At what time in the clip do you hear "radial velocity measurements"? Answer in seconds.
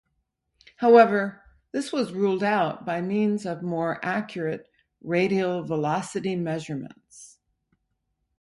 4.99-7.37